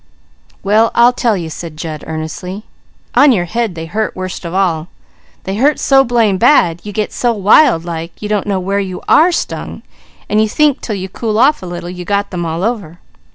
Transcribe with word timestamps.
"Well 0.63 0.89
I'll 0.95 1.13
tell 1.13 1.37
you," 1.37 1.51
said 1.51 1.77
Jud 1.77 2.03
earnestly. 2.07 2.63
"On 3.13 3.31
your 3.31 3.45
head 3.45 3.75
they 3.75 3.85
hurt 3.85 4.15
worst 4.15 4.45
of 4.45 4.51
all. 4.51 4.87
They 5.43 5.57
hurt 5.57 5.77
so 5.77 6.03
blame 6.03 6.39
bad, 6.39 6.79
you 6.83 6.91
get 6.91 7.13
so 7.13 7.31
wild 7.33 7.85
like 7.85 8.19
you 8.19 8.27
don't 8.27 8.47
know 8.47 8.59
where 8.59 8.79
you 8.79 9.03
are 9.07 9.31
stung, 9.31 9.83
and 10.27 10.41
you 10.41 10.49
think 10.49 10.81
till 10.81 10.95
you 10.95 11.07
cool 11.07 11.37
off 11.37 11.61
a 11.61 11.67
little, 11.67 11.87
you 11.87 12.03
got 12.03 12.31
them 12.31 12.47
all 12.47 12.63
over." 12.63 12.97